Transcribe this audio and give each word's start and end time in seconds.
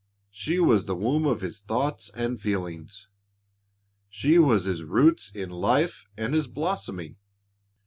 She 0.31 0.57
was 0.59 0.87
the 0.87 0.95
womb 0.95 1.27
of 1.27 1.41
his 1.41 1.61
thoughts 1.61 2.09
and 2.15 2.41
feelings. 2.41 3.07
She 4.09 4.39
was 4.39 4.63
his 4.65 4.81
roots 4.81 5.29
in 5.29 5.51
life 5.51 6.07
and 6.17 6.33
his 6.33 6.47
blossoming. 6.47 7.17